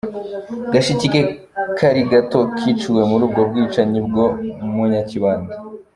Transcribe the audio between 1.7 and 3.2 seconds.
kari gato kiciwe